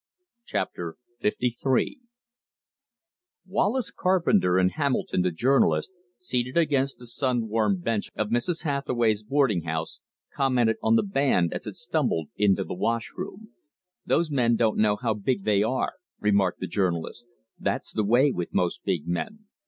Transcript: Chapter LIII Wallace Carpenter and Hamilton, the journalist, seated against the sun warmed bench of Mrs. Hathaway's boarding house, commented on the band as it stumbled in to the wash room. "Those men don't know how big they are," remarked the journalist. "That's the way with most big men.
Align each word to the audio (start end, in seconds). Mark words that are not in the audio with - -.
Chapter 0.45 0.95
LIII 1.21 1.99
Wallace 3.45 3.91
Carpenter 3.91 4.57
and 4.57 4.71
Hamilton, 4.71 5.21
the 5.21 5.29
journalist, 5.29 5.91
seated 6.17 6.57
against 6.57 6.97
the 6.97 7.05
sun 7.05 7.47
warmed 7.47 7.83
bench 7.83 8.09
of 8.15 8.29
Mrs. 8.31 8.63
Hathaway's 8.63 9.21
boarding 9.21 9.61
house, 9.61 10.01
commented 10.33 10.77
on 10.81 10.95
the 10.95 11.03
band 11.03 11.53
as 11.53 11.67
it 11.67 11.75
stumbled 11.75 12.29
in 12.35 12.55
to 12.55 12.63
the 12.63 12.73
wash 12.73 13.11
room. 13.15 13.49
"Those 14.03 14.31
men 14.31 14.55
don't 14.55 14.79
know 14.79 14.95
how 14.95 15.13
big 15.13 15.43
they 15.43 15.61
are," 15.61 15.93
remarked 16.19 16.61
the 16.61 16.65
journalist. 16.67 17.27
"That's 17.59 17.93
the 17.93 18.03
way 18.03 18.31
with 18.31 18.55
most 18.55 18.83
big 18.83 19.07
men. 19.07 19.45